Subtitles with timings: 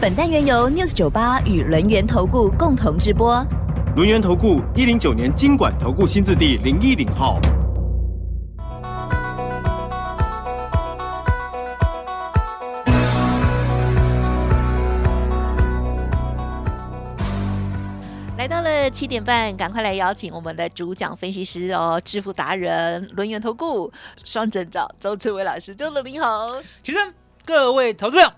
[0.00, 3.44] 本单元由 News 九八与轮源投顾共同直播。
[3.96, 7.40] 轮源投顾一零九年经管投顾新字第零一零号。
[18.36, 23.92] 来到了七点半，赶快来邀请我们的主讲分析师哦，致富达人轮源投顾
[24.22, 26.62] 双证照周志伟老师，周总您好。
[26.84, 27.12] 起身，
[27.44, 28.32] 各位投资者，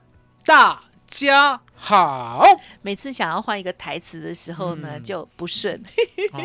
[0.47, 2.45] 大家好。
[2.83, 5.75] 每次想要换一个台词的时候呢，嗯就不顺，
[6.33, 6.41] 哦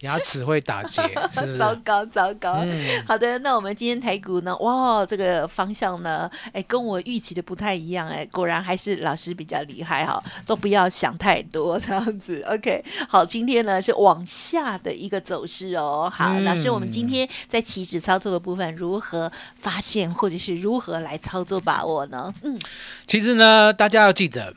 [0.00, 1.00] 牙齿会打结，
[1.32, 1.56] 是是？
[1.56, 2.54] 糟糕糟糕。
[2.64, 12.42] 嗯好的，那我们今天台股呢，哇，这个方向呢，哎，跟我预期的不太一样，哎，果然还是老师比较厉害哈，都不要想太多这样子。
[12.48, 16.10] OK，好，今天呢是往下的一个走势哦。
[16.12, 22.34] 好，嗯老师，我们今天在起止操作的部分如何发现，或者是如何来操作把握呢？
[22.42, 22.58] 嗯，
[23.06, 24.54] 其实呢，大家要记得，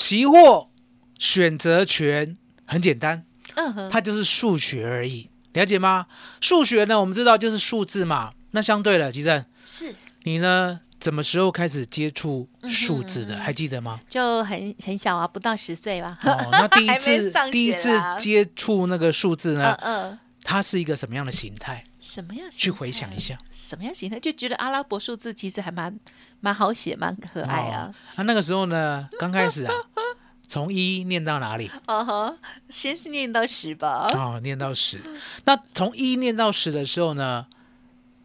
[0.00, 0.70] 期货
[1.18, 6.06] 选择权很简单，嗯哼，它就是数学而已，了解吗？
[6.40, 8.32] 数学呢，我们知道就是数字嘛。
[8.52, 13.36] 那相对了，吉正，是你呢，什么时候开始接触嗯数字的？
[13.38, 14.00] 还记得吗？
[14.08, 16.16] 就很很小啊，不到十岁吧。
[16.22, 21.84] 哦，那 第一次第一次接触那个数字嗯呢，嗯，它是一个什么样的形态？
[22.00, 22.64] 什么样形态？
[22.64, 23.38] 去回想一下。
[23.50, 24.18] 什么样形态？
[24.18, 25.96] 就觉得阿拉伯数字其实还蛮
[26.40, 27.92] 蛮好写，蛮可爱啊。
[27.92, 27.94] 哦。
[28.16, 29.72] 那那个时候呢，刚开始啊，
[30.48, 31.70] 从一念到哪里？
[31.86, 32.36] 哦吼，
[32.68, 34.10] 先是念到十吧。
[34.14, 35.00] 哦，念到十。
[35.44, 37.46] 那从一念到十的时候呢，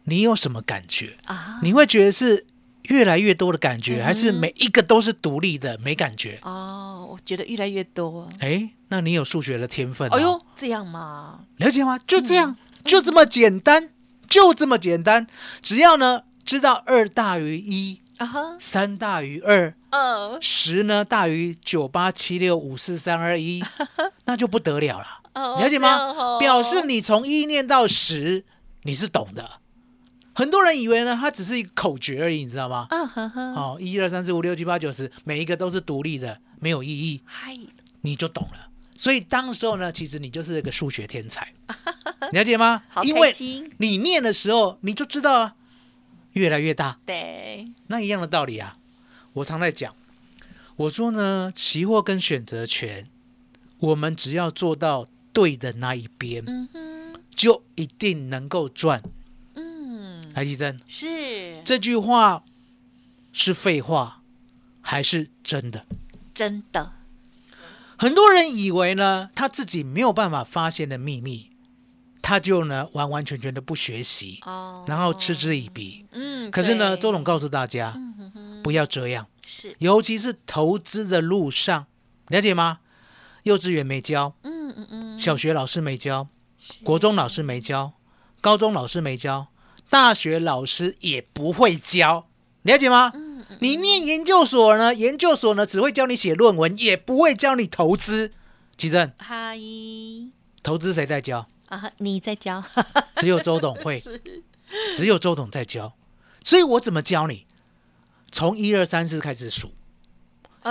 [0.04, 1.16] 你有什么感觉？
[1.26, 2.46] 啊，你会觉得是
[2.84, 6.38] 越来越多的感觉，嗯还是每一个都是独立的没感觉？
[6.42, 8.26] 哦，我觉得越来越多。
[8.40, 11.98] 哎，那你有数学的天分、哎呦，，这样嘛，了解吗？
[12.06, 13.90] 就这样，嗯就这么简单，
[14.28, 15.26] 就这么简单。
[15.60, 23.62] 只要呢知道二大于一，啊哈，三大于二，嗯，十呢大于九八七六五四三二一，
[24.24, 25.06] 那就不得了了。
[25.34, 25.96] 哦了解吗？
[25.96, 28.44] 哦表示你从一念到十，
[28.84, 29.60] 你是懂的。
[30.34, 32.86] 很多人以为呢，它只是一个口诀而已，你知道吗？
[32.90, 37.56] 嗯哼哼，哦，一二三四五六七八九十，每一个都是独立的，没有意义，嗨，
[38.02, 38.68] 你就懂了。
[38.98, 41.52] 所以当时候呢，其实你就是一个数学天才，
[42.32, 42.82] 了解吗？
[43.02, 43.34] 因为，
[43.76, 45.54] 你念的时候，你就知道了，
[46.36, 46.98] 越来越大。
[47.06, 48.74] 对，那一样的道理啊，
[49.32, 49.94] 我常在讲，
[50.76, 53.06] 我说呢，期货跟选择权，
[53.78, 56.44] 我们只要做到对的那一边，
[57.34, 59.02] 就一定能够赚。
[59.54, 62.44] 嗯，台积珍是这句话
[63.32, 64.22] 是废话
[64.82, 65.86] 还是真的？
[66.34, 66.92] 真的，
[67.96, 71.50] 很多人以为呢，他自己没有办法发现的秘密，
[72.26, 76.04] 他就呢完完全全的不学习，哦，然后嗤之以鼻。
[76.10, 79.28] 嗯，可是呢，周董告诉大家，嗯哼哼，不要这样。
[79.46, 81.86] 是，尤其是投资的路上，
[82.26, 82.80] 了解吗？
[83.44, 86.26] 幼稚园没教，嗯嗯嗯，小学老师没教，
[86.82, 87.92] 国中老师没教，
[88.40, 89.46] 高中老师没教，
[89.88, 92.26] 大学老师也不会教，
[92.62, 93.12] 了解吗？
[93.14, 98.32] 嗯嗯你念研究所呢，研究所呢只会教你写论文，也不会教你投资。
[98.76, 99.56] 奇正，嗨
[100.64, 101.46] 投资谁在教？
[101.68, 102.62] 啊，你在教，
[103.16, 104.00] 只有周董会，
[104.94, 105.92] 只有周董在教。
[106.42, 107.46] 所以我怎么教你？
[108.30, 109.72] 从一二三四开始数，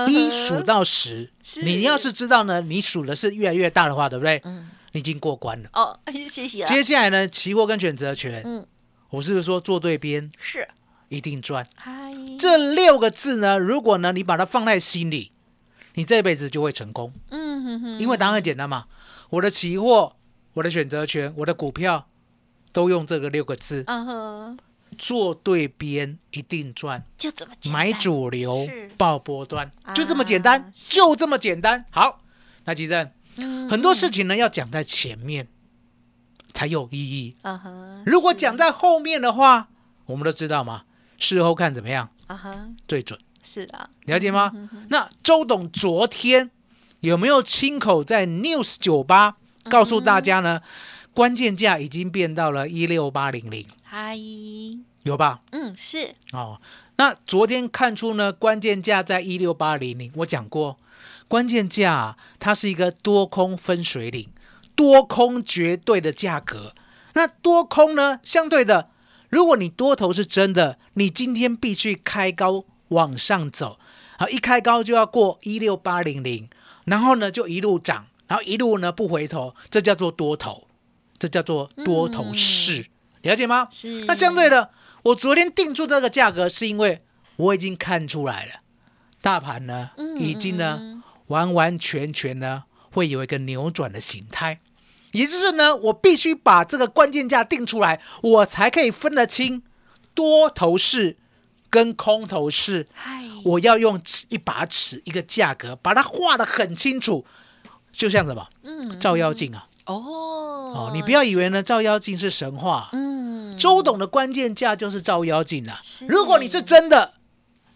[0.08, 1.32] 一数到十，
[1.64, 4.42] 你要是知道呢，你数的是越来越大的话，对不对？
[4.46, 5.70] 嗯你已经过关了。
[5.74, 8.66] 哦，谢谢啊，接下来呢，期货跟选择权，嗯
[9.10, 10.66] 我是不是说做对边是，
[11.10, 11.68] 一定赚？
[11.76, 15.34] 嗨，这六个字呢，如果呢你把它放在心里，
[15.96, 17.12] 你这辈子就会成功。
[17.30, 18.86] 嗯哼哼，因为答案很简单嘛，
[19.32, 20.15] 我的期货、
[20.56, 22.08] 我的选择权、我的股票
[22.72, 24.58] 都用这个六个字，嗯哼，
[24.98, 27.06] 做对边一定赚。
[27.18, 27.74] 就这么简单。
[27.74, 30.96] 买主流是，报波段，啊就这么简单，是。
[30.96, 31.86] 就这么简单。
[31.92, 32.22] 好，
[32.64, 33.70] 那吉正，嗯。
[33.70, 35.48] 很多事情呢要讲在前面
[36.54, 39.68] 才有意义，啊哈，如果是讲在后面的话，
[40.06, 40.84] 我们都知道嘛，
[41.20, 44.54] 事后看怎么样啊哈，最准，是啊，了解吗？
[44.90, 46.52] 那周董昨天
[47.02, 49.36] 有没有亲口在 News 酒吧
[49.70, 50.62] 告诉大家呢？
[51.14, 54.18] 关键价已经变到了一六八零零，嗨，
[55.04, 55.42] 有吧？
[55.52, 56.60] 嗯，是哦，
[56.98, 60.78] 那昨天看出呢，关键价在一六八零零，我讲过，
[61.30, 64.30] 关键价、啊、它是一个多空分水岭，
[64.76, 66.74] 多空绝对的价格。
[67.14, 68.90] 那多空呢，相对的，
[69.30, 73.80] 如果你多头是真的，你今天必须开高往上走，
[74.18, 76.50] 啊，一开高就要过一六八零零，
[76.84, 80.68] 然后呢就一路涨，然后一路呢不回头，这叫做多头，
[81.18, 82.88] 这叫做多头市，
[83.22, 83.68] 了解吗？
[83.72, 84.06] 是。
[84.06, 84.72] 那相对的，
[85.04, 87.04] 我昨天定出这个价格，是因为
[87.36, 88.54] 我已经看出来了，
[89.22, 94.60] 大盘呢已经呢完完全全呢会有一个扭转的形态，
[95.12, 99.64] 也就是呢，我必须把这个关键价定出来，我才可以分得清
[100.14, 101.18] 多头市
[101.70, 102.88] 跟空头市。
[102.94, 107.26] 嗨，我要用一把尺一个价格，把它画得很清楚，
[107.96, 109.68] 就像什么嗯照妖镜啊。
[109.86, 113.56] 哦哦，你不要以为呢照妖镜是神话，嗯。
[113.58, 115.80] 周董的关键价就是照妖镜啊。
[116.10, 117.14] 如果你是真的，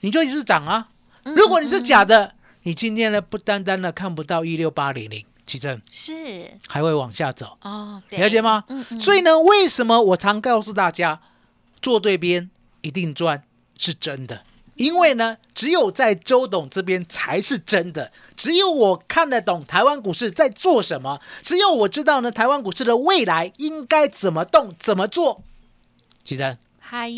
[0.01, 0.89] 你就一直涨啊；
[1.23, 2.33] 嗯如果你是假的，
[2.63, 5.81] 你今天呢不单单的看不到一六八零零，奇正。
[5.89, 6.51] 是。
[6.67, 8.19] 还会往下走，哦，对。
[8.19, 8.65] 了解吗？
[8.67, 8.99] 嗯嗯。
[8.99, 11.21] 所以呢，为什么我常告诉大家，
[11.81, 12.49] 做对边
[12.81, 13.43] 一定赚
[13.77, 14.43] 是真的？
[14.75, 25.43] 因为呢，只有在周董这边才是真的，只有我看得懂台湾股市在做什么，只有我知道呢，台湾股市的未来应该怎么动、怎么做。
[26.23, 27.11] 奇正，嗨，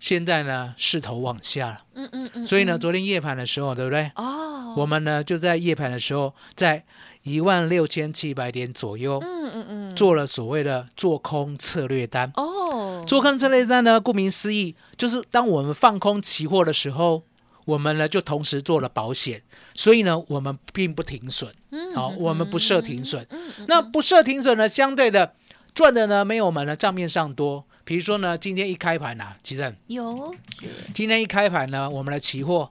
[0.00, 4.10] 现在呢势头往下了，嗯嗯嗯，所以呢，昨天夜盘的时候，对不对？
[4.14, 6.86] 哦，我们呢就在夜盘的时候，在
[7.24, 12.32] 一万六千七百点左右，嗯嗯嗯，做了所谓的做空策略单。
[12.36, 17.24] 哦，做空策略单呢，顾名思义，就是当我们放空期货的时候，
[17.64, 19.42] 我们呢就同时做了保险，
[19.74, 23.26] 所以呢，我们并不停损，嗯好、我们不设停损。
[23.68, 25.34] 那不设停损呢，相对的
[25.74, 27.64] 赚的呢没有我们的账面上多。
[27.84, 32.70] 比如说呢，今天一开盘啊，其实有是今天一开盘呢，我们的期货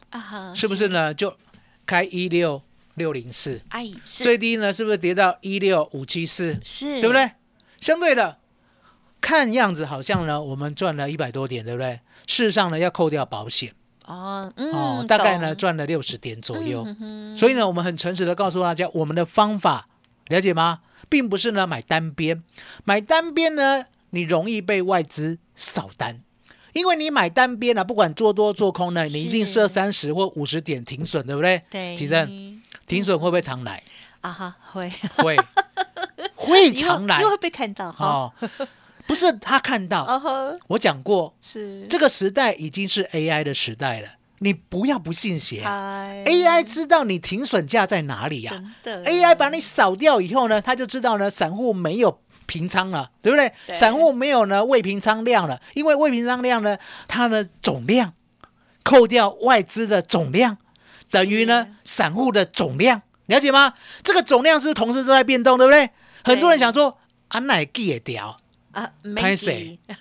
[0.56, 1.36] 是不是呢就
[1.86, 2.62] 开一六
[2.96, 6.58] 六零四，哎最低呢是不是跌到一六五七四？
[6.64, 7.14] 是对不？
[7.14, 7.32] 对？
[7.82, 8.38] 相对的，
[9.20, 12.00] 看样子好像呢，我们赚了一百多点，对不对？
[12.28, 13.74] 事实上呢，要扣掉保险
[14.06, 16.86] 哦嗯哦，大概呢懂赚了六十点左右。
[17.00, 19.88] 嗯所以呢，我们很诚实的告诉大家，我们的方法
[20.28, 20.80] 了解吗？
[21.10, 22.44] 并不是呢买单边，
[22.84, 26.22] 买单边呢，你容易被外资扫单。
[26.74, 31.62] 因为你买单边啊，不管做多做空呢，你一定是设三十或五十点停损，对不对？
[31.70, 33.84] 对，其正停损会不会常来？
[34.22, 35.36] 啊哈会会，
[36.36, 38.34] 会常来 因为会被看到哈，哦。
[39.08, 40.06] 不是他看到，
[40.68, 41.86] 我讲过，是。
[41.88, 44.08] 这个时代已经是 AI 的时代了，
[44.40, 45.64] 你不要不信邪。
[45.64, 49.04] AI 知道你停损价在哪里呀、真的。
[49.06, 53.52] AI 把你扫掉以后呢，他就知道呢，散户没有平仓了，对不对？
[53.68, 53.76] 对。
[53.76, 56.78] 散户没有呢未平仓量了，因为未平仓量呢，
[57.08, 58.14] 它的总量
[58.84, 60.58] 扣掉外资的总量，
[61.10, 63.74] 等于呢散户的总量，了解吗？
[64.04, 65.90] 这个总量是不是同时都在变动，对不对？
[66.24, 66.98] 很多人想说，
[67.30, 68.38] 啊，哪记也掉，
[68.74, 69.96] 啊，拍没谁记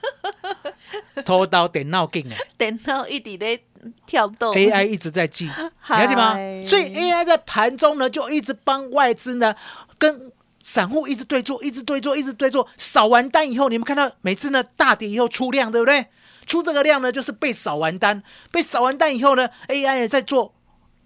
[1.25, 2.37] 偷刀电脑镜哎。
[2.57, 3.61] 电脑一直在
[4.07, 4.55] 跳动。
[4.55, 5.49] AI 一直在记，
[5.89, 6.35] 了解吗？
[6.35, 6.65] 嗨？
[6.65, 9.55] 所以 AI 在盘中呢，就一直帮外资呢
[9.99, 10.33] 跟
[10.63, 12.69] 散户一直对做，一直对做，一直对做。
[12.77, 16.07] 扫完单以后，你们看到每次呢大跌以后出量，对不对？
[16.47, 20.55] 出这个量呢，就是被扫完单，被扫完单以后呢，AI 也在做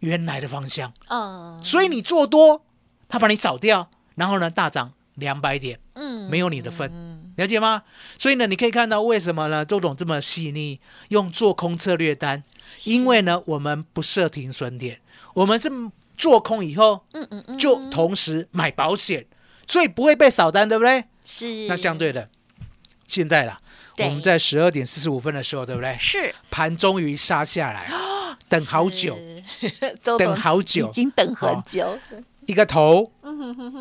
[0.00, 1.60] 原来的方向，嗯。
[1.62, 2.64] 所以你做多，
[3.08, 6.30] 它把你扫掉，然后呢大涨两百点，嗯。
[6.30, 6.90] 没有你的份，
[7.36, 7.82] 了解吗？
[8.18, 9.64] 所以呢，你可以看到为什么呢？
[9.64, 12.42] 周总这么细腻，用做空策略单，
[12.84, 15.00] 因为呢，我们不设停损点，
[15.34, 15.70] 我们是
[16.16, 19.26] 做空以后，嗯嗯嗯就同时买保险，
[19.66, 21.04] 所以不会被扫单，对不对？
[21.24, 21.66] 是。
[21.66, 22.28] 那相对的，
[23.08, 23.56] 现在啦，
[23.98, 25.96] 我们在十二点四十五分的时候，对不对？
[25.98, 26.32] 是。
[26.50, 27.90] 盘终于杀下来，
[28.48, 29.18] 等好久，，
[30.18, 30.88] 等好久。
[30.88, 31.62] 已经等很哦。
[31.66, 31.98] 久，
[32.46, 33.10] 一个头，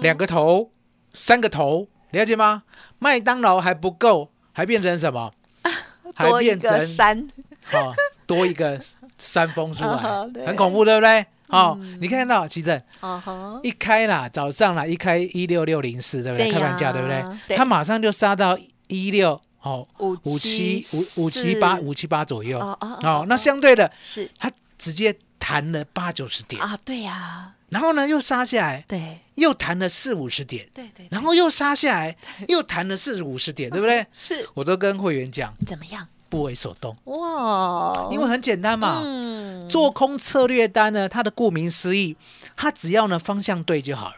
[0.02, 0.72] 两个头，
[1.14, 2.64] 三个头，了解吗？
[3.00, 5.32] 麦当劳还不够，还变成什么？
[6.16, 7.28] 还变成山，
[7.74, 7.94] 哦，
[8.26, 8.80] 多一个
[9.18, 11.26] 山峰出啊来， 很恐怖，对不对？
[11.50, 16.52] 哦，你看到其实啊哈，一开啦，早上啦，一开一六六零四，对不对？
[16.52, 17.24] 开盘价，对不对？
[17.48, 17.58] 对。
[17.58, 20.84] 它马上就杀到一六哦五五七
[21.18, 22.60] 五五七八五七八左右。
[22.60, 24.30] 哦哦哦哦，那相对的，是。
[24.38, 32.16] 它直接弹了八九十点，啊，对呀，然后呢又杀下来，对又弹了四五十点，对对，然后又杀下来，
[32.48, 34.06] 又弹了四五十点，对不对？
[34.14, 36.08] 是我都跟会员讲，怎么样？
[36.30, 39.02] 不为所动，哇，因为很简单嘛。
[39.04, 42.16] 嗯，做空策略单呢，它的顾名思义，
[42.58, 44.16] 它只要呢方向对就好了，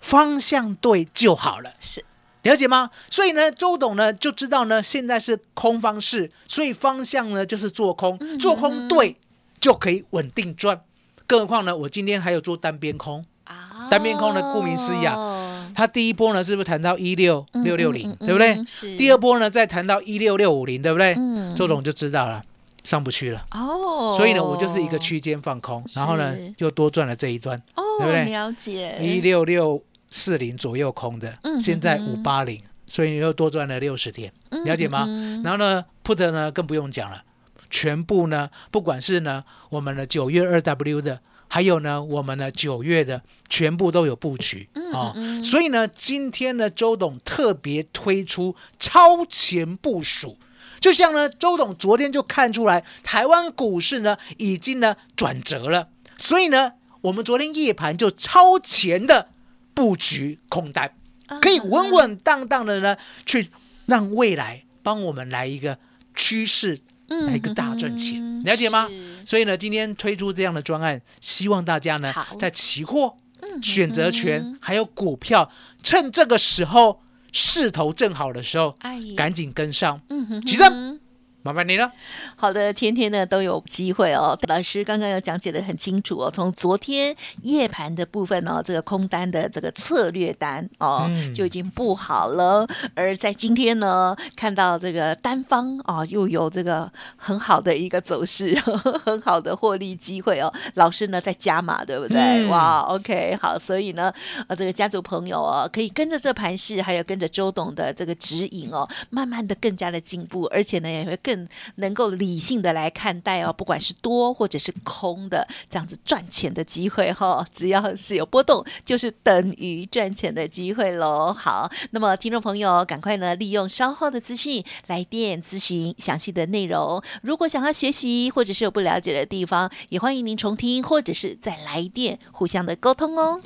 [0.00, 2.04] 方向对就好了，是
[2.42, 2.92] 了解吗？
[3.10, 9.16] 所以呢，周董呢就知道呢，现在是空方式，所以方向呢就是做空，做空对
[9.58, 10.80] 就可以稳定赚。
[11.26, 18.56] 更何况呢，我今天还有做单边空，啊单边空呢顾名思义啊它第一波呢是不是谈到一六六六零，对不对？
[18.96, 21.14] 第二波呢再谈到一六六五零，对不对？
[21.18, 21.54] 嗯。
[21.54, 22.42] 周总就知道了，
[22.82, 23.44] 上不去了。
[23.50, 28.24] 哦，所以呢，我就是一个区间放空，然后呢是又多赚了这一段，哦，对不对？
[28.24, 32.06] 了解，一六六四零左右空的嗯，现在嗯。
[32.06, 35.04] 五八零，所以又多赚了六十点，嗯了解吗？
[35.06, 37.22] 嗯然后呢，put 呢更不用讲了，
[37.70, 45.12] 全部呢，不管是呢我们的九月二 W 的，还有呢我们的九月的，全部都有布局哦。
[45.14, 50.38] 嗯所以呢，今天呢，周董特别推出超前部署。
[50.78, 59.30] 就像呢，周董昨天就看出来，台湾股市呢已经呢转折了，所以呢，我们昨天夜盘就超前的
[59.74, 60.92] 布局空单，
[61.26, 63.48] 啊可以稳稳当当的呢去
[63.86, 65.78] 让未来帮我们来一个
[66.14, 68.88] 趋势，来一个大赚钱，嗯了解吗？
[69.24, 73.16] 所以呢，今天推出这样的专案，希望大家呢在期货、
[73.62, 75.50] 选择权还有股票，
[75.82, 77.00] 趁这个时候
[77.32, 80.00] 势头正好的时候，哎赶紧跟上。
[80.08, 81.00] 嗯哼起身，
[81.46, 81.88] 麻烦你了。
[82.34, 84.36] 好的，天天呢都有机会哦。
[84.48, 98.58] 老师刚刚有讲解的很清楚哦，从昨天夜盘的部分哦，这个空单的这个策略单哦、嗯就已经布好了，而在今天呢，看到这个单方哦又有这个很好的一个走势，
[99.04, 100.52] 很好的获利机会哦。
[100.74, 102.18] 老师呢在加码，对不对？
[102.18, 104.12] 嗯哇，OK，好，所以呢，
[104.48, 121.32] 呃，这个家族朋友哦，可以跟着这盘势，还有跟着周董的这个指引哦，慢慢的更加的进步，而且呢也会更能够理性的来看待哦，不管是多或者是空的这样子赚钱的机会哈、哦，只要是有波动，就是等于赚钱的机会喽。
[121.32, 127.02] 好，那么听众朋友赶快呢利用稍后的资讯来电咨询详细的内容。
[127.22, 133.40] 如果想要学习或者是有不了解的地方，也欢迎您重听或者是再来电互相的沟通哦。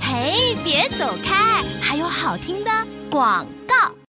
[0.00, 2.70] 嘿，别走开，还有好听的
[3.10, 4.01] 广告。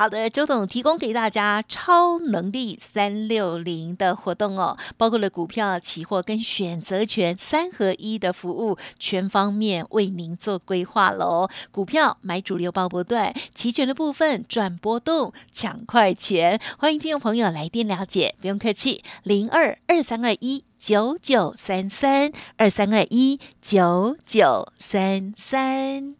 [0.00, 11.50] 好的，周董提供给大家超能力三六零的活动哦，包括了股票、期货跟选择权三合一的服务，全方面为您做规划喽。
[11.70, 16.58] 股票买主流报波段，期权的部分赚波动，抢快钱。
[16.78, 20.64] 欢迎听众朋友来电了解，不用客气，零二二三二一。
[20.78, 26.19] 九九三三二三二一九九三三。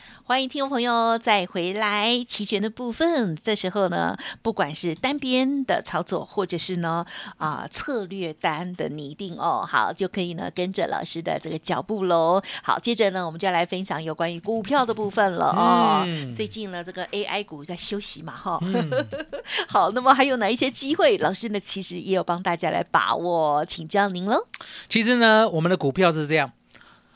[0.31, 12.41] 欢迎听众朋友再回来，期权的部分，这时候呢，不管是单边的操作，或者是呢啊、策略单的拟定哦，好就可以呢跟着老师的这个脚步喽。
[12.63, 16.03] 好，接着呢，我们就要来分享有关于股票的部分了哦。
[16.05, 18.57] 嗯最近呢，这个 AI 股在休息嘛，哈、
[19.67, 21.17] 好，那么还有哪一些机会？
[21.17, 24.47] 老师呢，其实也有帮大家来把握，请教您喽。
[24.87, 26.53] 其实呢，我们的股票是这样，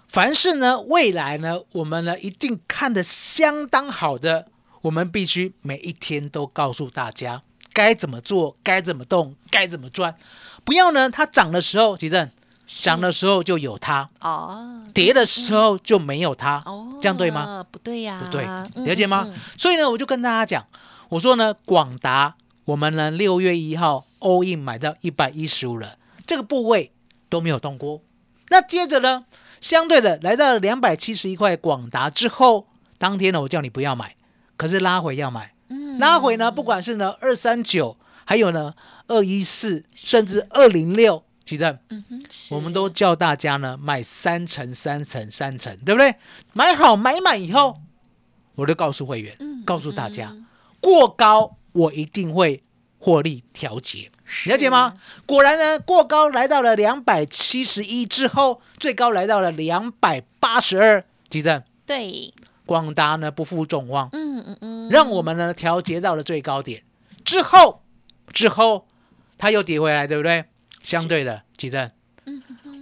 [0.08, 4.48] 凡是呢未来呢，我们呢一定看得相当好的，
[4.82, 7.42] 我们必须每一天都告诉大家
[7.74, 10.16] 该怎么做，该怎么动，该怎么赚，
[10.64, 12.30] 不要呢它涨的时候，吉正
[12.66, 17.66] 涨的时候就有它，哦跌的时候就没有它，哦，这样对吗？？
[17.70, 18.46] 不对呀、不对，
[18.76, 19.26] 嗯了解吗？
[19.28, 20.66] 嗯嗯所以呢，我就跟大家讲，
[21.10, 26.92] 我说呢，广达我们呢六月一号 all in 买到一百一十五了，这个部位
[27.28, 28.02] 都没有动过。
[28.50, 29.26] 那接着呢，
[29.66, 32.68] 相对的来到了两百七十一块广达之后，
[33.00, 34.16] 当天呢我叫你不要买，
[34.56, 35.98] 可是拉回要买，嗯。
[35.98, 38.76] 拉回呢不管是呢二三九，还有呢
[39.08, 46.14] 二一四，甚至二零六，其实嗯哼我们都叫大家呢买三层、三层、三层，对不对？
[46.54, 47.82] 买好买满以后，
[48.54, 50.32] 我就告诉会员，嗯告诉大家，
[50.80, 52.64] 过高我一定会
[53.00, 54.12] 获利调节，
[54.46, 54.98] 了解吗？
[55.26, 62.34] 果然呢，过高来到了两百七十一之后，最高来到了两百八十二，记得对，
[62.66, 66.84] 广达呢不负众望，嗯嗯嗯，让我们呢调节到了最高点。
[67.24, 67.84] 之后，
[68.28, 68.88] 之后
[69.38, 70.46] 它又跌回来，对不对？
[70.82, 71.92] 相对的，记得，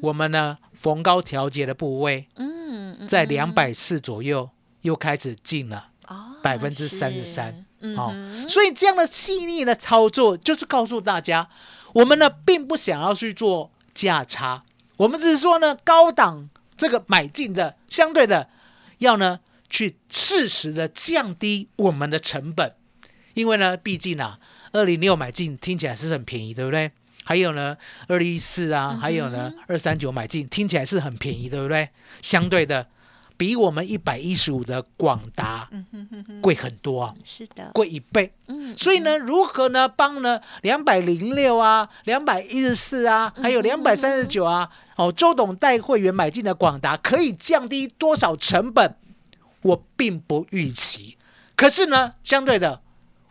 [0.02, 4.50] 我们呢逢高调节的部位嗯嗯在两百四左右
[4.82, 5.84] 又开始进了，哦
[6.41, 8.13] 百分之三十三好。
[8.48, 11.50] 所以这样的细腻的操作，就是告诉大家，
[11.93, 14.63] 我们呢并不想要去做价差，
[14.98, 18.50] 我们只是说呢，高档这个买进的，相对的
[19.00, 22.75] 要呢去适时的降低我们的成本，
[23.33, 24.39] 因为呢，毕竟啊，
[24.72, 26.91] 二零六买进听起来是很便宜，对不对？
[27.25, 31.89] 还有呢，二零一四啊，还有呢，二三九买进听起来是很便宜，对不对？
[32.22, 32.88] 相对的，
[33.44, 35.70] 比我们一百一十五的广达
[36.42, 37.14] 贵很多啊。
[37.26, 38.32] 是的，贵一倍。
[38.48, 48.96] 嗯所以呢，如何呢帮呢两百零六啊、两百一十四啊，还有两百三十九啊，哦，周董带会员买进的广达可以降低多少成本？
[49.64, 51.18] 我并不预期，
[51.58, 52.82] 可是呢，相对的，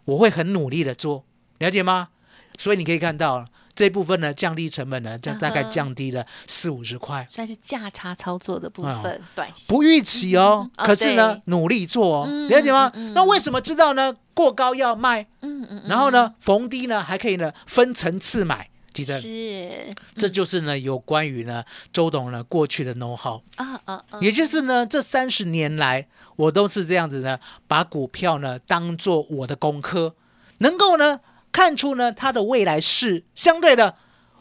[0.04, 1.24] 我会很努力的做，
[1.56, 2.10] 了解吗？
[2.58, 7.24] 所以你可以看到这部分呢，降低成本呢，这大概降低了四五十块。
[7.28, 9.74] 算是价差操作的部分，短线。
[9.74, 12.92] 不预期哦，可是呢对，努力做哦，嗯了解吗？
[13.14, 14.14] 那为什么知道呢？
[14.34, 21.62] 过高要卖，嗯嗯然后呢，逢低呢还可以呢分层次买，记得，是这就是呢有关于呢
[21.92, 27.38] 周董呢过去的 know how，啊啊啊，也就是呢这三十年来我都是这样子呢，
[27.68, 30.14] 把股票呢当做我的功课，
[30.58, 31.20] 能够呢
[31.52, 33.96] 看出呢它的未来是相对的。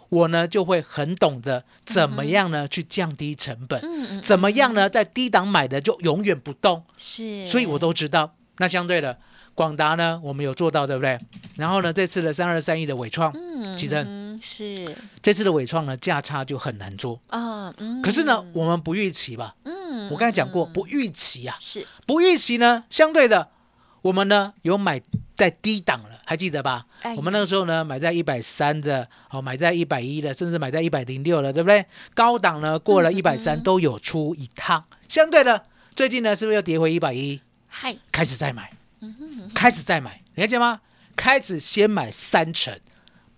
[0.10, 8.36] 我呢就会很懂得怎么样呢去降低成本，嗯嗯怎么样呢在低档买的就永远不动，是，所以我都知道。
[8.58, 9.18] 那相对的，
[9.56, 11.18] 广达呢，我们有做到，对不对？
[11.56, 17.22] 然后呢，这次的三二三亿的伟创，嗯其实嗯是这次的伟创呢，价差就很难做。
[17.28, 19.56] 啊，嗯可是呢，我们不预期吧？
[19.64, 23.48] 嗯我刚才讲过，不预期啊，是不预期呢，相对的，
[24.02, 25.02] 我们呢有买
[25.42, 26.86] 在低档了，还记得吧？
[27.02, 31.84] 哎我们那个时候呢，买在一百三的，哦，买在一百一的，甚至买在一百零六了，对不对？
[32.14, 34.86] 高档呢过了一百三都有出一趟。
[35.10, 35.64] 相对的，
[35.96, 37.42] 最近呢是不是又跌回一百一？
[37.68, 38.72] 嗨，开始再买，
[39.56, 40.82] 开始再买，了解吗？
[41.16, 42.78] 开始先买三成，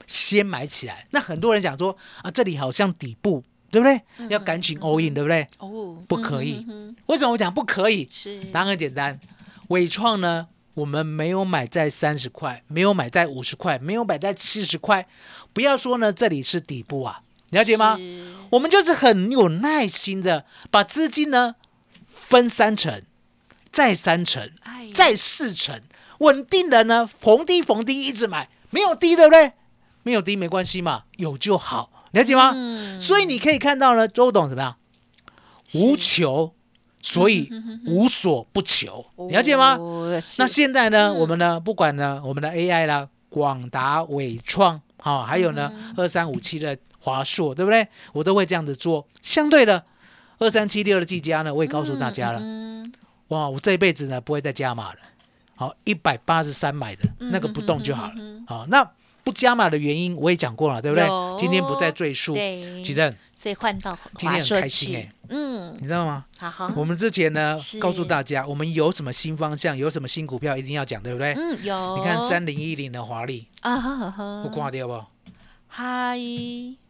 [0.06, 1.08] 先买起来。
[1.12, 4.28] 那很多人讲说啊，这里好像底部，对不对？
[4.28, 5.48] 要赶紧 all in，对不对？
[5.60, 6.66] 哦，不可以
[7.06, 8.10] 为什么我讲不可以？
[8.12, 9.18] 是答案很简单，
[9.70, 15.08] 伟创呢，我们没有买在三十块，没有买在五十块，没有买在七十块。
[15.54, 18.00] 不要说呢，这里是底部啊，了解吗？
[18.52, 21.56] 我们就是很有耐心的把资金呢
[22.08, 23.02] 分三成，
[23.72, 25.82] 再三成，哎再四成，
[26.20, 29.52] 稳定的呢逢低逢低一直买，没有低对不对？
[30.04, 32.52] 没有低没关系嘛，有就好，了解吗？
[32.56, 34.78] 嗯所以你可以看到呢，周董怎么样？
[35.76, 36.54] 无求，
[37.04, 37.50] 所以
[37.86, 39.76] 无所不求，了解吗？
[39.76, 47.86] 哦那现在呢，我们呢，不管呢，我们的 AI 啦，广达、伟创，好、还有呢，二三五七的华硕，对不对？
[48.14, 49.06] 我都会这样子做。
[49.22, 49.84] 相对的，
[50.40, 52.90] 二三七六的技嘉呢，我也告诉大家了，嗯
[53.28, 55.00] 哇，我这一辈子呢不会再加码了。
[55.56, 58.14] 好，一百八十三买的那个不动就好了。
[58.48, 58.90] 好，那
[59.24, 61.08] 不加码的原因我也讲过了，对不对？
[61.40, 62.34] 今天不再赘述。
[62.34, 62.62] 对。
[63.36, 66.26] 所以换到今天很开心哎嗯，你知道吗？
[66.38, 71.34] 好好，我们之前呢告诉大家，我们有什么新方向，有什么新股票，一定要讲，对不对？
[71.34, 75.04] 嗯有，你看三零一零的华丽，啊哈哈哈我挂掉不？
[75.68, 76.18] 嗨，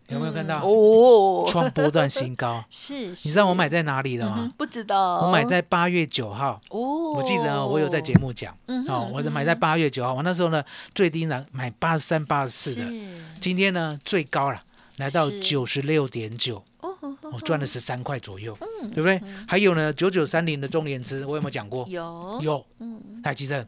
[0.09, 0.59] 有没有看到？
[0.59, 0.63] 嗯。
[0.63, 2.63] 哦，创波段新高。
[2.69, 4.35] 是，你知道我买在哪里的吗？
[4.39, 4.51] 嗯？
[4.57, 10.63] 不知道，我买在八月九号，哦，我记得哦我有在节目讲嗯，哼哦，我是买在八月九号，我那时候呢
[10.93, 13.07] 最低呢买八十三、八十四的，是。
[13.39, 14.61] 今天呢最高了，
[14.97, 16.89] 来到九十六点九，哦
[17.31, 19.19] 我赚了十三块左右，嗯对不对？
[19.47, 21.85] 还有呢九九三零的中联资，我有没有讲过？
[21.89, 22.39] 有。
[22.41, 23.67] 有，嗯，台积电，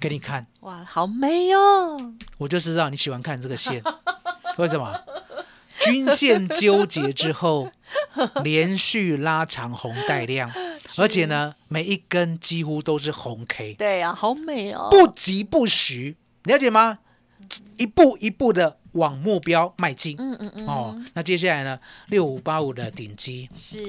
[0.00, 3.82] 给你看，哇，好美哦，我就知道你喜欢看这个线，
[4.56, 4.90] 为什么？
[5.80, 7.70] 均线纠结之后，
[8.44, 10.50] 连续拉长红带量，
[10.98, 16.98] 而且呢，每一根几乎都是红 K，对呀，好美哦，不急不徐，了解吗？
[17.78, 20.14] 一步一步的往目标迈进。
[20.18, 23.82] 嗯嗯嗯，哦，那接下来呢，六五八五的顶基，是，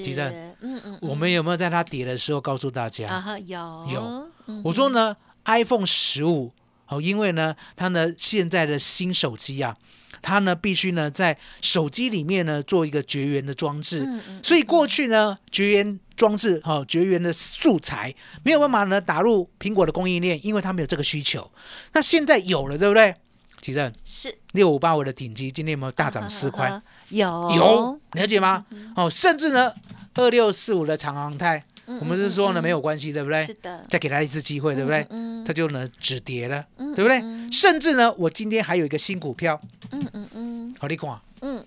[0.62, 3.38] 嗯嗯，我们有没有在它跌的时候告诉大家？
[3.45, 3.88] 有。
[3.91, 4.62] 有，嗯。
[4.63, 6.54] 我说呢，iPhone 十五
[6.88, 9.75] 哦，因为呢，它呢现在的新手机啊，
[10.21, 21.50] 它呢必须呢在手机里面呢做一个绝缘的装置，嗯所以过去呢绝缘装置哦绝缘的素材没有办法呢打入苹果的供应链，因为它没有这个需求。
[21.93, 23.15] 那现在有了，对不对？
[23.62, 26.67] 提正是六五八五的顶级今天有没有大涨四块？
[26.67, 28.65] 啊有有，了解吗？
[28.95, 29.71] 哦，甚至呢
[30.15, 31.63] 二六四五的长航泰，
[31.99, 33.54] 我们是说呢没有关系，对不对是？
[33.56, 35.06] 的，再给他一次机会，对不对？
[35.10, 37.19] 嗯他就呢止跌了，对不对？
[37.51, 39.60] 甚至呢，我今天还有一个新股票，
[39.91, 41.65] 嗯嗯嗯好，你看嗯，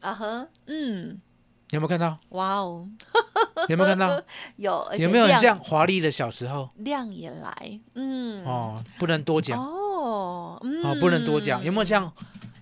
[0.00, 1.20] 啊哈，嗯，
[1.70, 2.18] 有没有看到？
[2.30, 2.88] 哇哦，
[3.68, 4.22] 有没有看到？
[4.56, 6.70] 有，有没有很像华丽的小时候？
[6.76, 7.80] 亮也来？
[7.94, 11.62] 嗯，哦，不能多讲哦，嗯，哦，不能多讲。
[11.62, 12.10] 有没有像？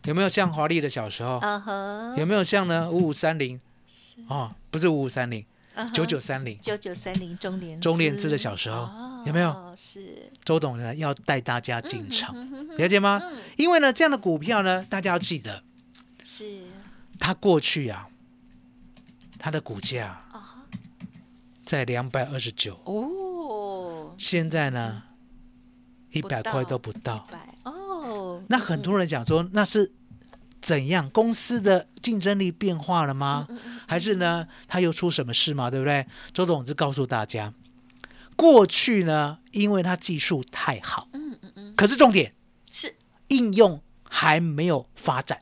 [0.06, 1.38] 有没有像华丽的小时候？
[2.16, 2.90] 有没有像呢？
[2.90, 3.60] 五五三零
[4.28, 5.44] 哦，不是五五三零，
[5.92, 6.58] 九九三零。
[6.60, 9.74] 九九三零中联中联资的小时候哦有没有？
[9.76, 13.22] 是，周董呢要带大家进场，嗯了解吗？
[13.56, 15.62] 因为呢，这样的股票呢，大家要记得，
[16.24, 16.62] 是
[17.18, 18.08] 它过去啊，
[19.38, 20.64] 它的股价啊
[21.64, 25.02] 在两百二十九，哦，现在呢
[26.12, 27.28] 一百块都不到。
[27.30, 29.92] 百哦，那很多人讲说，那是
[30.62, 31.10] 怎样？
[31.10, 33.46] 公司的竞争力变化了吗？
[33.48, 35.70] 嗯还是呢，他又出什么事吗？
[35.70, 36.06] 对不对？
[36.32, 37.52] 周董是告诉大家，
[38.36, 42.34] 过去呢，因为他技术太好，嗯嗯嗯，可是重点
[42.70, 42.94] 是
[43.28, 45.40] 应用还没有发展。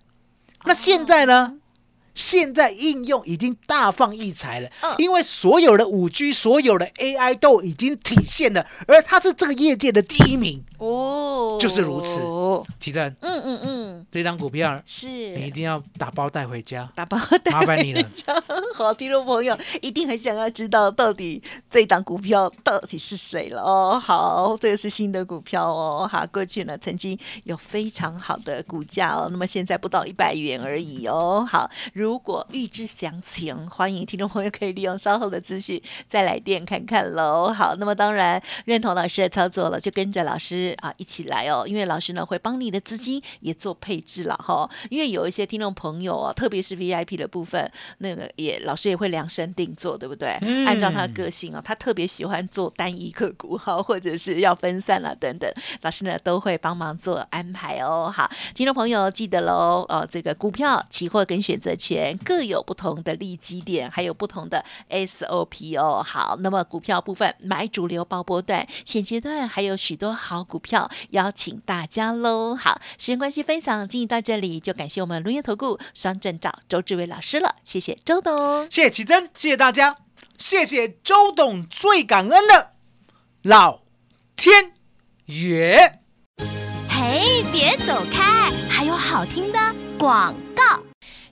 [0.64, 1.58] 那现在呢？
[2.18, 10.64] 哦现在应用已经大放异彩了，嗯因为所有的五 G、所有的 AI 都已经体现了，而它是这个业界的第一名。
[10.78, 12.22] 哦，就是如此
[12.78, 18.04] 奇正，嗯嗯嗯，这张股票是你一定要打包带回家，打包带麻烦你了。
[18.74, 23.98] 好，听众朋友一定很想要知道到底这档股票到底是谁了哦。
[23.98, 26.08] 好，这个是新的股票哦。
[26.10, 31.44] 好，过去呢曾经有非常好的股价哦，那么现在不到一百元而已哦。
[31.48, 37.52] 好，如果预知详情，欢迎听众朋友可以利用稍后的资讯再来电看看喽。
[37.52, 44.70] 好，那么当然认同老师的操作了，就跟着老师啊一起来哦，因为老师呢会帮你的资金也做配置了哈。
[44.90, 47.68] 因为有一些听众朋友啊，特别是 VIP 的部分，
[47.98, 50.38] 那个也老师也会量身定做，对不对？
[50.42, 58.12] 嗯按照他的个性啊，他特别喜欢做单一个股哈，或者是要分散了等等，老师呢都会帮忙做安排哦。
[58.14, 66.02] 好，听众朋友记得喽，哦，这个股票、期货跟选择权各有不同的利基点，还有不同的 SOP 哦。
[66.02, 72.54] 好，那么股票部分买主流爆波段，现阶段还有许多好股票邀请大家喽。
[72.54, 78.70] 好，时间关系，分享进行到这里，就感谢我们龙源投顾双证照周志伟老师了，谢谢周董。
[78.70, 79.96] 谢谢奇珍，谢谢大家，
[80.38, 82.72] 谢谢周董，最感恩的
[83.42, 83.82] 老
[84.36, 84.72] 天
[85.26, 86.00] 爷。
[86.88, 89.58] 嘿，别走开，还有好听的
[89.98, 90.87] 广告。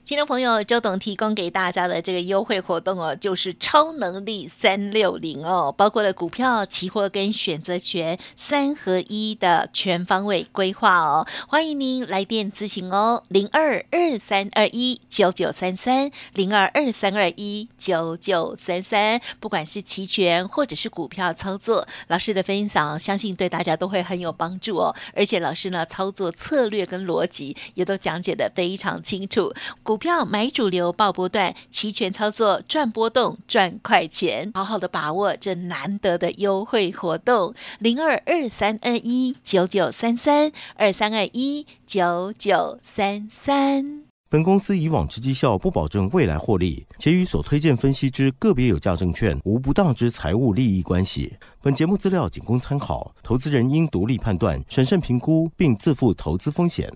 [0.07, 11.27] 听众朋友，周董提供给大家的这个优惠活动哦，就是超能力三六零哦，包括了股票、期货跟选择权三合一的全方位规划哦。
[11.49, 19.19] 欢迎您来电咨询哦，零二二三二一九九三三，零二二三二一九九三三。
[19.41, 24.95] 不管是期权或者是股票操作，老师的分享相信对大家都会很有帮助哦。
[25.13, 29.53] 而且老师呢，操作策略跟逻辑也都讲解的非常清楚。
[29.83, 44.03] 股股票买主流爆波段，期权操作赚波动赚快钱，好好的把握这难得的优惠活动，零二二三二一九九三三二三二一九九三三。
[44.29, 51.35] 本公司以往之绩效不保证未来获利，且与所推荐分析之个别有价证券无不当之财务利益关系。
[51.63, 56.95] 本节目资料仅供参考，投资人应独立判断、审慎评估，并自负投资风险。